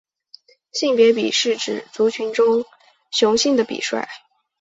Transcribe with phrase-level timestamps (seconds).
[0.71, 2.65] 性别比是指族群中
[3.11, 4.07] 雄性的比率。